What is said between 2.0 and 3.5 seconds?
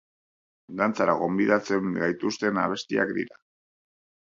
gaituzten abestiak dira.